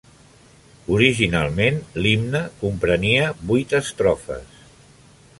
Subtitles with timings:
[0.93, 4.57] Originalment l'himne comprenia vuit estrofes.